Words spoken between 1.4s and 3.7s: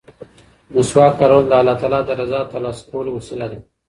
د الله تعالی د رضا د ترلاسه کولو وسیله ده.